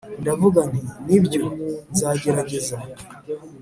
[0.21, 1.41] ndavuga nti: 'nibyo,
[1.91, 2.75] nzagerageza.